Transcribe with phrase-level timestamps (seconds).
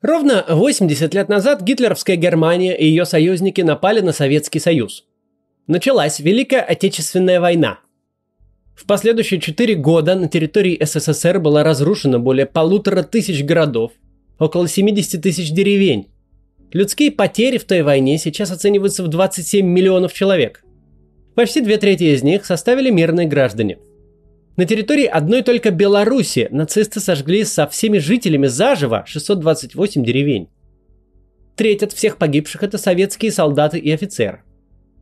[0.00, 5.04] Ровно 80 лет назад гитлеровская Германия и ее союзники напали на Советский Союз.
[5.66, 7.80] Началась Великая Отечественная война.
[8.76, 13.90] В последующие четыре года на территории СССР было разрушено более полутора тысяч городов,
[14.38, 16.06] около 70 тысяч деревень.
[16.72, 20.62] Людские потери в той войне сейчас оцениваются в 27 миллионов человек.
[21.34, 23.78] Почти две трети из них составили мирные граждане–
[24.58, 30.48] на территории одной только Беларуси нацисты сожгли со всеми жителями заживо 628 деревень.
[31.54, 34.42] Треть от всех погибших это советские солдаты и офицеры.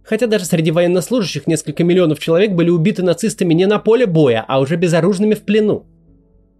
[0.05, 4.61] Хотя даже среди военнослужащих несколько миллионов человек были убиты нацистами не на поле боя, а
[4.61, 5.87] уже безоружными в плену.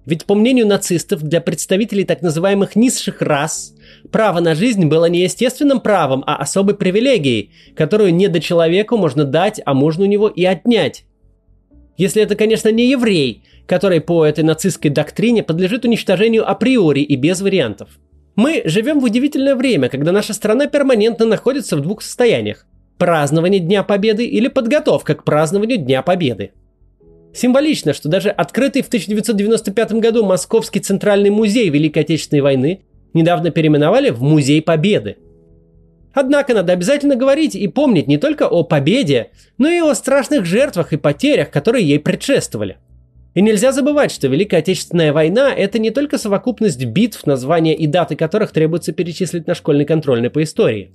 [0.07, 3.75] Ведь по мнению нацистов, для представителей так называемых низших рас,
[4.11, 9.25] право на жизнь было не естественным правом, а особой привилегией, которую не до человеку можно
[9.25, 11.05] дать, а можно у него и отнять.
[11.97, 17.41] Если это, конечно, не еврей, который по этой нацистской доктрине подлежит уничтожению априори и без
[17.41, 17.89] вариантов.
[18.35, 22.67] Мы живем в удивительное время, когда наша страна перманентно находится в двух состояниях.
[22.99, 26.53] Празднование Дня Победы или подготовка к празднованию Дня Победы.
[27.35, 34.11] Символично, что даже открытый в 1995 году Московский Центральный музей Великой Отечественной войны недавно переименовали
[34.11, 35.17] в Музей Победы–
[36.17, 40.95] Однако надо обязательно говорить и помнить не только о победе, но и о страшных жертвах
[40.95, 42.79] и потерях, которые ей предшествовали.
[43.35, 48.17] И нельзя забывать, что Великая Отечественная война– это не только совокупность битв, названия и даты
[48.17, 50.91] которых требуется перечислить на школьной контрольной по истории.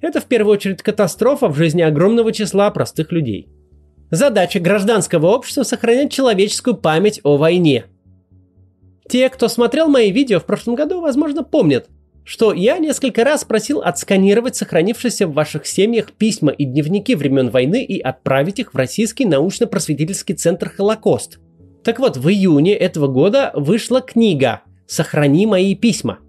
[0.00, 3.50] Это в первую очередь катастрофа в жизни огромного числа простых людей.
[4.10, 7.84] Задача гражданского общества– сохранять человеческую память о войне.
[9.06, 11.90] Те, кто смотрел мои видео в прошлом году, возможно, помнят–
[12.24, 17.84] что я несколько раз просил отсканировать сохранившиеся в ваших семьях письма и дневники времен войны
[17.84, 21.38] и отправить их в Российский научно-просветительский центр «Холокост».
[21.82, 26.20] Так вот, в июне этого года вышла книга «Сохрани мои письма».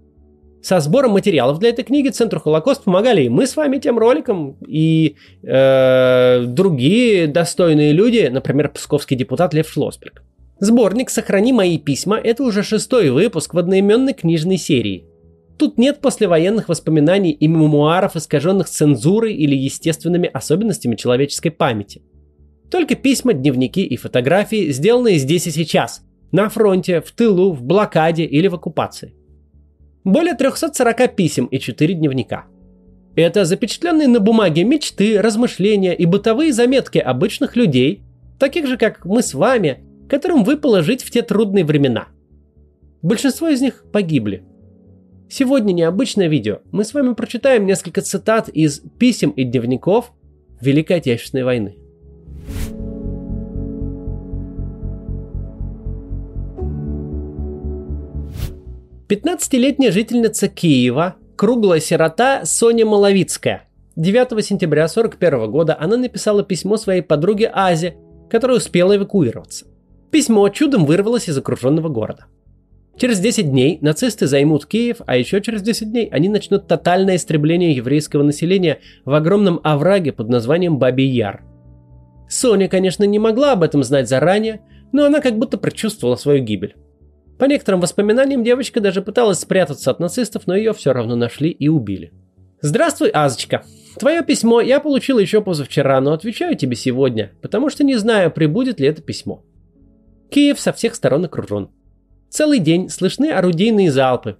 [0.62, 4.56] Со сбором материалов для этой книги Центру Холокост помогали и мы с вами тем роликом,
[4.66, 10.22] и э, другие достойные люди, например, псковский депутат Лев Шлосберг.
[10.60, 15.04] Сборник «Сохрани мои письма»— это уже шестой выпуск в одноименной книжной серии–
[15.56, 22.02] Тут нет послевоенных воспоминаний и мемуаров, искаженных цензурой или естественными особенностями человеческой памяти.
[22.70, 28.24] Только письма, дневники и фотографии, сделанные здесь и сейчас, на фронте, в тылу, в блокаде
[28.24, 29.14] или в оккупации.
[30.02, 32.46] Более 340 писем и 4 дневника.
[33.14, 38.02] Это запечатленные на бумаге мечты, размышления и бытовые заметки обычных людей,
[38.40, 42.08] таких же, как мы с вами, которым выпало жить в те трудные времена.
[43.02, 44.42] Большинство из них погибли–
[45.28, 46.58] Сегодня необычное видео.
[46.70, 50.12] Мы с вами прочитаем несколько цитат из писем и дневников
[50.60, 51.76] Великой Отечественной войны.
[59.08, 63.68] Пятнадцатилетняя жительница Киева, круглая сирота Соня Маловицкая.
[63.96, 67.96] 9 сентября 1941 года она написала письмо своей подруге Азе,
[68.30, 69.66] которая успела эвакуироваться.
[70.10, 72.26] Письмо чудом вырвалось из окруженного города.
[72.96, 77.72] Через 10 дней нацисты займут Киев, а еще через 10 дней они начнут тотальное истребление
[77.72, 81.42] еврейского населения в огромном овраге под названием Бабий Яр.
[82.28, 84.60] Соня, конечно, не могла об этом знать заранее,
[84.92, 86.76] но она как будто предчувствовала свою гибель.
[87.38, 91.68] По некоторым воспоминаниям девочка даже пыталась спрятаться от нацистов, но ее все равно нашли и
[91.68, 92.12] убили.
[92.60, 93.64] Здравствуй, Азочка.
[93.98, 98.78] Твое письмо я получил еще позавчера, но отвечаю тебе сегодня, потому что не знаю, прибудет
[98.78, 99.44] ли это письмо.
[100.30, 101.70] Киев со всех сторон окружен.
[102.34, 104.38] Целый день слышны орудийные залпы.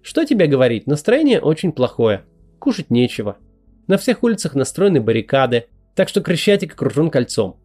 [0.00, 2.22] Что тебе говорить, настроение очень плохое.
[2.60, 3.36] Кушать нечего.
[3.88, 5.64] На всех улицах настроены баррикады,
[5.96, 7.56] так что Крещатик окружен кольцом.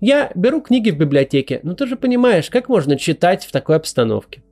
[0.00, 4.44] Я беру книги в библиотеке, но ты же понимаешь, как можно читать в такой обстановке.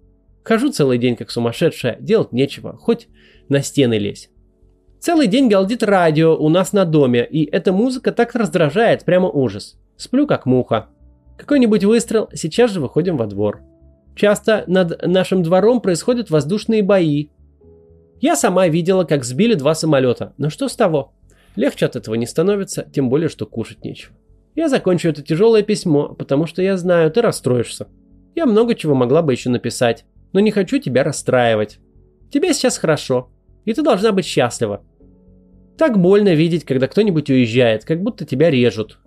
[0.43, 3.07] Хожу целый день как сумасшедшая, делать нечего, хоть
[3.49, 4.29] на стены лезь.
[4.99, 9.79] Целый день галдит радио у нас на доме, и эта музыка так раздражает, прямо ужас.
[9.97, 10.89] Сплю как муха.
[11.39, 13.63] Какой-нибудь выстрел, сейчас же выходим во двор.
[14.15, 17.29] Часто над нашим двором происходят воздушные бои.
[18.21, 21.13] Я сама видела, как сбили два самолета, но что с того?
[21.57, 24.15] Легче от этого не становится, тем более, что кушать нечего.
[24.55, 27.89] Я закончу это тяжелое письмо, потому что я знаю, ты расстроишься.
[28.35, 31.79] Я много чего могла бы еще написать, но не хочу тебя расстраивать.
[32.31, 33.31] Тебе сейчас хорошо,
[33.65, 34.85] и ты должна быть счастлива.
[35.79, 38.99] Так больно видеть, когда кто-нибудь уезжает, как будто тебя режут.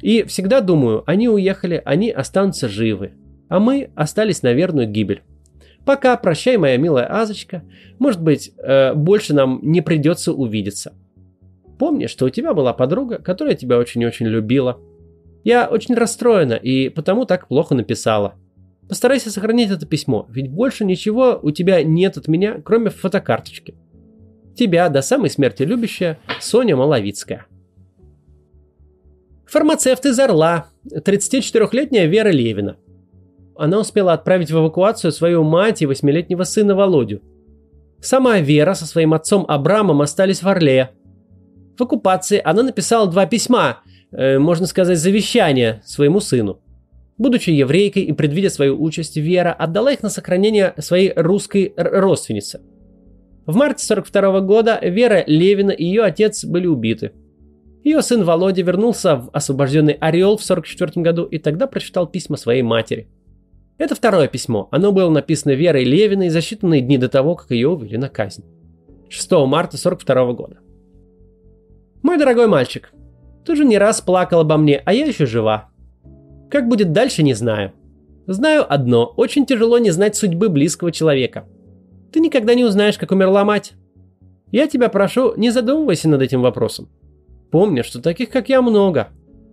[0.00, 3.12] И всегда думаю, они уехали, они останутся живы
[3.48, 5.22] а мы остались на верную гибель.
[5.84, 7.62] Пока, прощай, моя милая Азочка.
[7.98, 10.94] Может быть, э, больше нам не придется увидеться.
[11.78, 14.78] Помни, что у тебя была подруга, которая тебя очень-очень любила.
[15.42, 18.34] Я очень расстроена и потому так плохо написала.
[18.88, 23.74] Постарайся сохранить это письмо, ведь больше ничего у тебя нет от меня, кроме фотокарточки.
[24.56, 27.46] Тебя до самой смерти любящая Соня Маловицкая.
[29.46, 32.76] Фармацевт из Орла, 34-летняя Вера Левина.
[33.56, 37.22] Она успела отправить в эвакуацию свою мать и восьмилетнего сына Володю.
[38.00, 40.90] Сама Вера со своим отцом Абрамом остались в Орле.
[41.78, 43.78] В оккупации она написала два письма,
[44.12, 46.60] э, можно сказать, завещания своему сыну.
[47.16, 52.60] Будучи еврейкой и предвидя свою участь, Вера отдала их на сохранение своей русской родственнице.
[53.46, 57.12] В марте 42 года Вера Левина и ее отец были убиты.
[57.84, 62.62] Ее сын Володя вернулся в освобожденный Орел в 44 году и тогда прочитал письма своей
[62.62, 63.08] матери.
[63.76, 64.68] Это второе письмо.
[64.70, 68.44] Оно было написано Верой Левиной за считанные дни до того, как ее увели на казнь.
[69.08, 70.58] 6 марта 42 года.
[72.02, 72.92] Мой дорогой мальчик,
[73.44, 75.70] ты же не раз плакал обо мне, а я еще жива.
[76.50, 77.72] Как будет дальше, не знаю.
[78.26, 81.46] Знаю одно, очень тяжело не знать судьбы близкого человека.
[82.12, 83.72] Ты никогда не узнаешь, как умерла мать.
[84.50, 86.88] Я тебя прошу, не задумывайся над этим вопросом.
[87.50, 89.08] Помни, что таких, как я, много.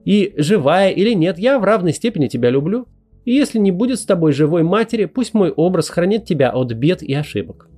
[0.06, 2.88] И живая или нет, я в равной степени тебя люблю.
[3.25, 7.03] И если не будет с тобой живой матери, пусть мой образ хранит тебя от бед
[7.03, 7.69] и ошибок.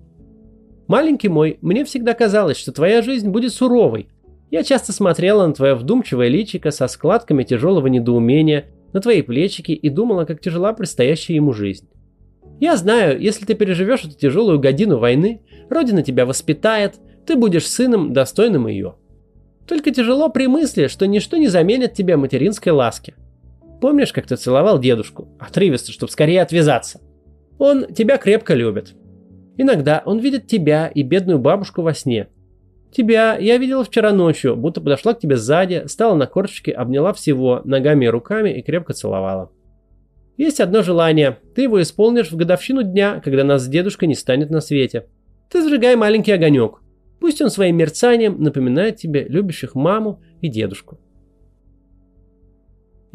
[0.88, 4.08] Маленький мой, мне всегда казалось, что твоя жизнь будет суровой.
[4.52, 9.90] Я часто смотрела на твое вдумчивое личико со складками тяжелого недоумения, на твои плечики и
[9.90, 11.90] думала, как тяжела предстоящая ему жизнь.
[12.60, 18.14] Я знаю, если ты переживешь эту тяжелую годину войны, Родина тебя воспитает, ты будешь сыном,
[18.14, 18.96] достойным ее.
[19.68, 23.16] Только тяжело при мысли, что ничто не заменит тебе материнской ласки.
[23.84, 25.28] Помнишь, как ты целовал дедушку?
[25.38, 27.02] Отрывисто, чтобы скорее отвязаться.
[27.60, 28.96] Он тебя крепко любит.
[29.58, 32.30] Иногда он видит тебя и бедную бабушку во сне.
[32.94, 37.60] Тебя я видела вчера ночью, будто подошла к тебе сзади, стала на корточке, обняла всего
[37.66, 39.52] ногами и руками и крепко целовала.
[40.38, 41.40] Есть одно желание.
[41.54, 45.08] Ты его исполнишь в годовщину дня, когда нас с дедушкой не станет на свете.
[45.52, 46.80] Ты зажигай маленький огонек.
[47.20, 51.02] Пусть он своим мерцанием напоминает тебе любящих маму и дедушку.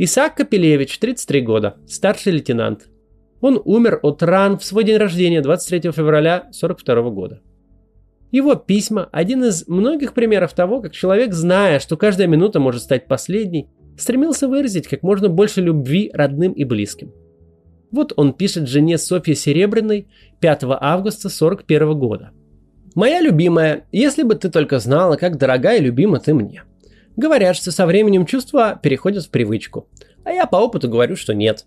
[0.00, 2.86] Исаак Капелевич, 33 года, старший лейтенант.
[3.40, 7.40] Он умер от ран в свой день рождения 23 февраля 42 года.
[8.30, 13.08] Его письма– один из многих примеров того, как человек, зная, что каждая минута может стать
[13.08, 17.12] последней, стремился выразить как можно больше любви родным и близким.
[17.90, 20.06] Вот он пишет жене Софье Серебряной
[20.38, 22.30] 5 августа 41 года.
[22.94, 26.62] «Моя любимая, если бы ты только знала, как дорога и любима ты мне.
[27.18, 29.88] Говорят, что со временем чувства переходят в привычку.
[30.22, 31.66] А я по опыту говорю, что нет.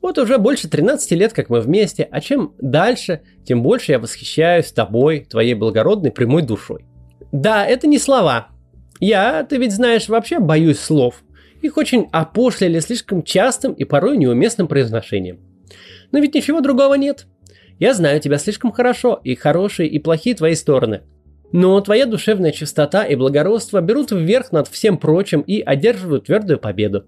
[0.00, 4.70] Вот уже больше 13 лет, как мы вместе, а чем дальше, тем больше я восхищаюсь
[4.70, 6.86] тобой, твоей благородной прямой душой.
[7.32, 8.50] Да, это не слова.
[9.00, 11.24] Я, ты ведь знаешь, вообще боюсь слов.
[11.62, 15.40] Их очень опошлили слишком частым и порой неуместным произношением.
[16.12, 17.26] Но ведь ничего другого нет.
[17.80, 21.00] Я знаю тебя слишком хорошо, и хорошие, и плохие твои стороны.
[21.52, 27.04] Но твоя душевная чистота и благородство берут вверх над всем прочим и одерживают твердую победу.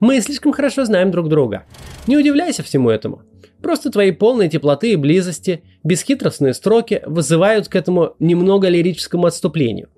[0.00, 1.64] Мы слишком хорошо знаем друг друга.
[2.06, 3.22] Не удивляйся всему этому.
[3.62, 9.88] Просто твои полные теплоты и близости, бесхитростные строки вызывают к этому немного лирическому отступлению.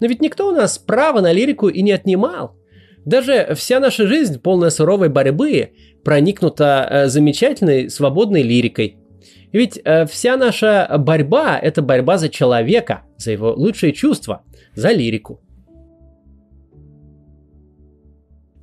[0.00, 2.56] Но ведь никто у нас права на лирику и не отнимал.
[3.04, 5.70] Даже вся наша жизнь, полная суровой борьбы,
[6.02, 8.96] проникнута э, замечательной свободной лирикой–
[9.52, 14.42] ведь э, вся наша борьба– это борьба за человека, за его лучшие чувства,
[14.74, 15.40] за лирику.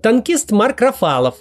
[0.02, 1.36] Танкист Марк Рафалов.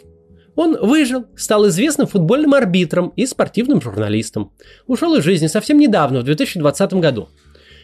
[0.54, 4.52] Он выжил, стал известным футбольным арбитром и спортивным журналистом.
[4.86, 7.28] Ушел из жизни совсем недавно, в 2020 году.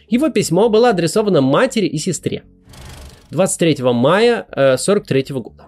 [0.07, 2.43] Его письмо было адресовано матери и сестре.
[3.31, 5.65] 23 мая 1943 э, года.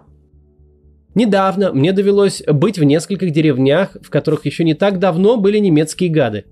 [1.14, 6.10] Недавно мне довелось быть в нескольких деревнях, в которых еще не так давно были немецкие
[6.10, 6.46] гады.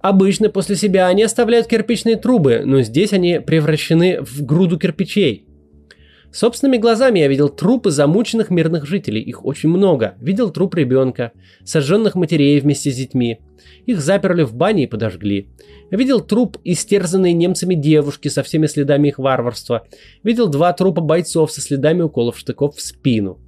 [0.00, 5.46] Обычно после себя они оставляют кирпичные трубы, но здесь они превращены в груду кирпичей.
[6.30, 10.14] Собственными глазами я видел трупы замученных мирных жителей, их очень много.
[10.20, 11.30] Видел труп ребенка,
[11.64, 13.38] сожженных матерей вместе с детьми.
[13.86, 15.48] Их заперли в бане и подожгли.
[15.90, 19.86] Видел труп истерзанной немцами девушки со всеми следами их варварства.
[20.24, 23.38] Видел два трупа бойцов со следами уколов штыков в спину.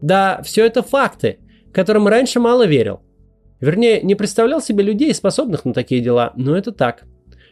[0.00, 1.38] Да, все это факты,
[1.72, 3.00] которым раньше мало верил.
[3.60, 7.04] Вернее, не представлял себе людей, способных на такие дела, но это так.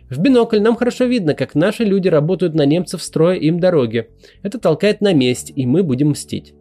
[0.09, 4.09] В бинокль нам хорошо видно, как наши люди работают на немцев, строя им дороги.
[4.43, 6.55] Это толкает на месть, и мы будем мстить.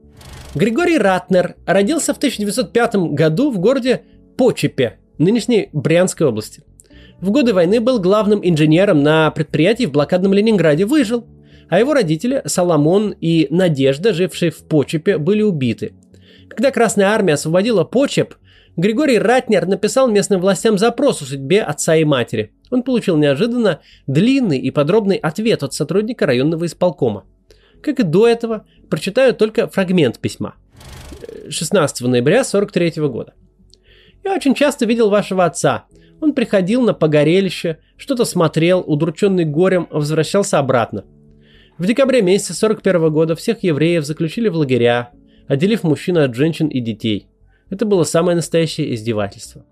[0.56, 4.02] Григорий Ратнер родился в 1905 году в городе
[4.36, 6.64] Почепе, нынешней Брянской области.
[7.20, 11.26] В годы войны был главным инженером на предприятии в блокадном Ленинграде, выжил
[11.70, 15.94] а его родители Соломон и Надежда, жившие в Почепе, были убиты.
[16.50, 18.36] Когда Красная Армия освободила Почеп,
[18.78, 22.52] Григорий Ратнер написал местным властям запрос о судьбе отца и матери.
[22.72, 27.24] Он получил неожиданно длинный и подробный ответ от сотрудника районного исполкома.
[27.82, 30.56] Как и до этого, прочитаю только фрагмент письма.
[31.50, 33.34] 16 ноября 43 года.
[34.24, 35.86] Я очень часто видел вашего отца.
[36.20, 41.06] Он приходил на погорелище, что-то смотрел, удрученный горем, возвращался обратно.
[41.78, 45.10] В декабре месяце 41 года всех евреев заключили в лагеря,
[45.48, 47.28] отделив мужчин от женщин и детей.
[47.70, 49.66] Это было самое настоящее издевательство.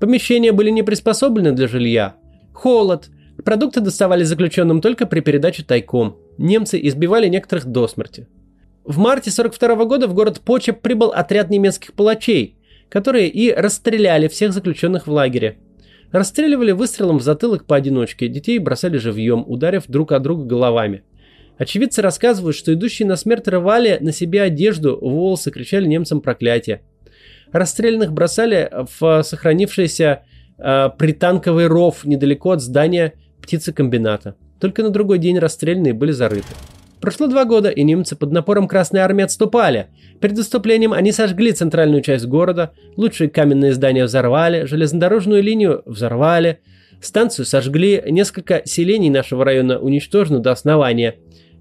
[0.00, 2.16] Помещения были не приспособлены для жилья.
[2.52, 3.10] Холод.
[3.44, 6.16] Продукты доставали заключенным только при передаче тайком.
[6.36, 8.26] Немцы избивали некоторых до смерти.
[8.84, 12.56] В марте 42 года в город Почеп прибыл отряд немецких палачей,
[12.88, 15.58] которые и расстреляли всех заключенных в лагере.
[16.10, 21.04] Расстреливали выстрелом в затылок поодиночке, детей бросали живьем, ударив друг от друга головами.
[21.58, 26.82] Очевидцы рассказывают, что идущие на смерть рвали на себе одежду, волосы, кричали немцам проклятия.
[27.52, 30.22] Расстрелянных бросали в сохранившийся
[30.58, 34.34] э, пританковый ров недалеко от здания птицекомбината.
[34.60, 36.48] Только на другой день расстрелянные были зарыты.
[37.00, 39.88] Прошло два года, и немцы под напором Красной Армии отступали.
[40.20, 46.60] Перед отступлением они сожгли центральную часть города, лучшие каменные здания взорвали, железнодорожную линию взорвали,
[47.00, 51.16] станцию сожгли, несколько селений нашего района уничтожено до основания,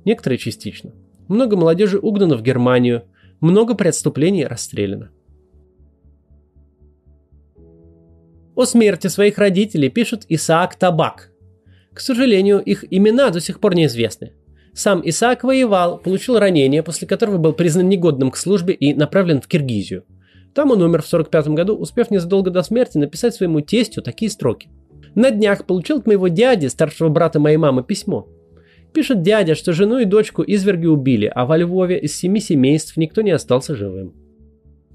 [0.06, 0.92] некоторые частично.
[1.28, 3.04] Много молодежи угнано в Германию,
[3.42, 5.12] много при отступлении расстреляно.
[8.56, 11.32] О смерти своих родителей пишет Исаак Табак.
[11.94, 14.32] К сожалению, их имена до сих пор неизвестны.
[14.74, 19.48] Сам Исаак воевал, получил ранение, после которого был признан негодным к службе и направлен в
[19.48, 20.06] Киргизию.
[20.54, 24.70] Там он умер в 45 году, успев незадолго до смерти написать своему тестю такие строки.
[25.14, 28.28] На днях получил от моего дяди, старшего брата моей мамы, письмо.
[28.96, 33.22] Пишет дядя, что жену и дочку изверги убили, а во Львове из семи семейств никто
[33.22, 34.14] не остался живым.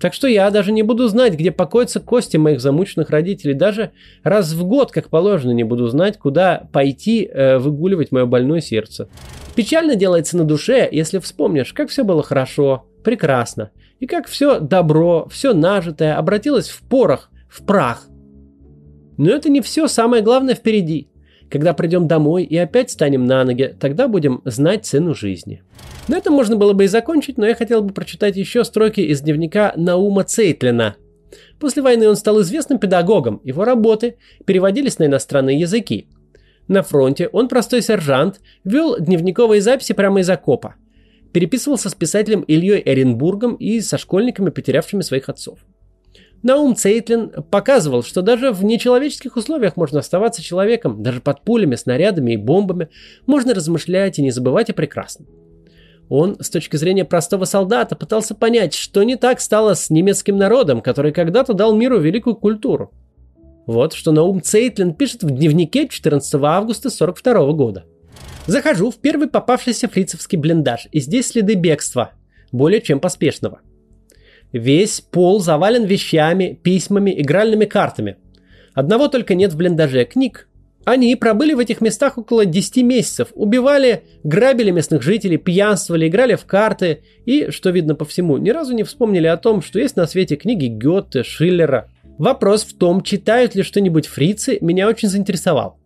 [0.00, 3.52] Так что я даже не буду знать, где покоятся кости моих замученных родителей.
[3.52, 3.90] Даже
[4.22, 9.10] раз в год, как положено, не буду знать, куда пойти э, выгуливать мое больное сердце.
[9.54, 13.70] Печально делается на душе, если вспомнишь, как все было хорошо, прекрасно.
[13.98, 18.08] И как все добро, все нажитое обратилось в порох, в прах.
[19.18, 21.09] Но это не все, самое главное впереди.
[21.50, 25.62] Когда придем домой и опять станем на ноги, тогда будем знать цену жизни.
[26.06, 29.20] На этом можно было бы и закончить, но я хотел бы прочитать еще строки из
[29.20, 30.94] дневника Наума Цейтлина.
[31.58, 36.08] После войны он стал известным педагогом, его работы переводились на иностранные языки.
[36.68, 40.76] На фронте он, простой сержант, вел дневниковые записи прямо из окопа.
[41.32, 45.58] Переписывался с писателем Ильей Эренбургом и со школьниками, потерявшими своих отцов.
[46.42, 52.32] Наум Цейтлин показывал, что даже в нечеловеческих условиях можно оставаться человеком, даже под пулями, снарядами
[52.32, 52.88] и бомбами,
[53.26, 55.28] можно размышлять и не забывать о прекрасном.
[56.08, 60.80] Он, с точки зрения простого солдата, пытался понять, что не так стало с немецким народом,
[60.80, 62.90] который когда-то дал миру великую культуру.
[63.66, 67.84] Вот что Наум Цейтлин пишет в дневнике 14 августа 1942 года.
[68.46, 72.12] Захожу в первый попавшийся фрицевский блиндаж, и здесь следы бегства,
[72.50, 73.60] более чем поспешного–
[74.52, 78.16] Весь пол завален вещами, письмами, игральными картами.
[78.74, 80.48] Одного только нет в блиндаже– книг.
[80.84, 86.46] Они пробыли в этих местах около 10 месяцев, убивали, грабили местных жителей, пьянствовали, играли в
[86.46, 90.06] карты и, что видно по всему, ни разу не вспомнили о том, что есть на
[90.06, 91.90] свете книги Гёте, Шиллера.
[92.18, 95.79] Вопрос в том, читают ли что-нибудь фрицы, меня очень заинтересовал.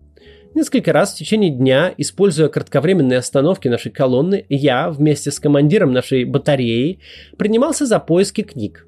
[0.55, 6.25] Несколько раз в течение дня, используя кратковременные остановки нашей колонны, я вместе с командиром нашей
[6.25, 7.01] батареи
[7.37, 8.87] принимался за поиски книг.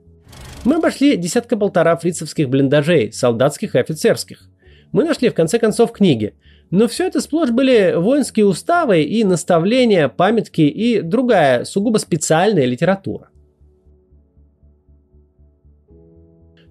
[0.64, 4.48] Мы обошли десятка-полтора фрицевских блиндажей, солдатских и офицерских.
[4.92, 6.34] Мы нашли в конце концов книги,
[6.70, 13.30] но все это сплошь были воинские уставы и наставления, памятки и другая сугубо специальная литература.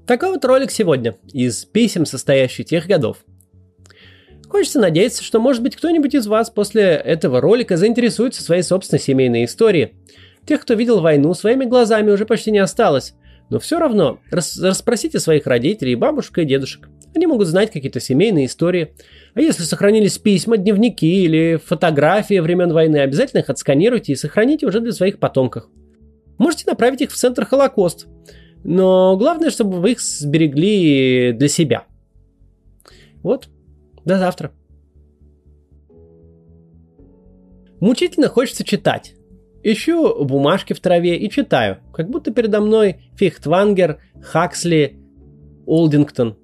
[0.08, 3.26] Такой вот ролик сегодня из писем, состоящий тех годов–
[4.56, 9.44] Хочется надеяться, что может быть кто-нибудь из вас после этого ролика заинтересуется своей собственной семейной
[9.44, 9.96] историей.
[10.48, 13.16] Тех, кто видел войну, своими глазами уже почти не осталось.
[13.50, 16.88] Но все равно рас- расспросите своих родителей, бабушек и дедушек.
[17.14, 18.94] Они могут знать какие-то семейные истории.
[19.34, 24.80] А если сохранились письма, дневники или фотографии времен войны, обязательно их отсканируйте и сохраните уже
[24.80, 25.66] для своих потомков.
[26.38, 28.08] Можете направить их в центр Холокост.
[28.64, 31.84] Но главное, чтобы вы их сберегли для себя.
[33.22, 33.50] Вот,
[34.06, 34.52] до завтра.
[37.80, 39.16] Мучительно хочется читать.
[39.64, 45.00] Ищу бумажки в траве и читаю, как будто передо мной Фихтвангер, Хаксли,
[45.66, 46.38] Олдингтон.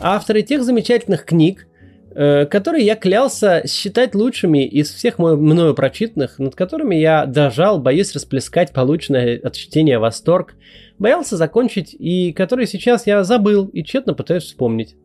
[0.00, 1.66] Авторы тех замечательных книг,
[2.14, 8.12] э, которые я клялся считать лучшими из всех мною прочитанных, над которыми я дожал, боюсь
[8.12, 10.56] расплескать полученное от чтения восторг,
[10.98, 14.96] боялся закончить и которые сейчас я забыл и тщетно пытаюсь вспомнить.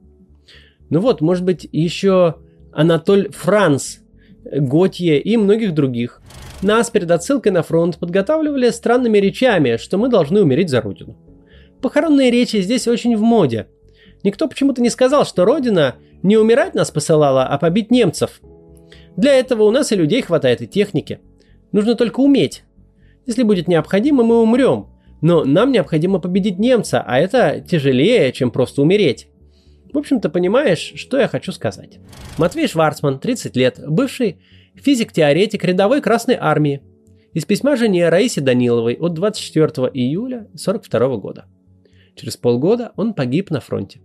[0.89, 2.35] Ну вот, может быть, еще
[2.71, 3.97] Анатоль Франц,
[4.43, 6.21] Готье и многих других.
[6.61, 11.17] Нас перед отсылкой на фронт подготавливали странными речами, что мы должны умереть за родину.
[11.81, 13.67] Похоронные речи здесь очень в моде.
[14.23, 18.41] Никто почему-то не сказал, что родина не умирать нас посылала, а побить немцев.
[19.17, 21.19] Для этого у нас и людей хватает, и техники.
[21.71, 22.63] Нужно только уметь.
[23.25, 24.87] Если будет необходимо, мы умрем.
[25.21, 29.27] Но нам необходимо победить немца, а это тяжелее, чем просто умереть.
[29.95, 31.99] В общем-то, понимаешь, что я хочу сказать.
[32.37, 34.41] Матвей Шварцман, 30 лет, бывший
[34.75, 36.81] физик-теоретик рядовой Красной Армии.
[37.31, 41.45] Из письма жене Раисе Даниловой от 24 июля 1942 года.
[42.13, 44.01] Через полгода он погиб на фронте.